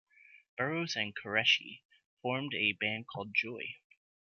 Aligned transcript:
Burrows 0.57 0.95
and 0.95 1.13
Qureshi 1.15 1.83
formed 2.23 2.55
a 2.55 2.71
band 2.71 3.05
called 3.07 3.35
Joy. 3.35 3.75